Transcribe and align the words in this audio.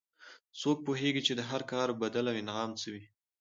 څوک 0.61 0.77
پوهیږي 0.85 1.21
چې 1.27 1.33
د 1.35 1.41
هر 1.49 1.61
کار 1.71 1.87
بدل 2.01 2.25
او 2.31 2.35
انعام 2.41 2.71
څه 2.81 2.87
وي 2.93 3.03